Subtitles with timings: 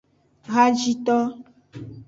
[0.53, 1.17] Hajito.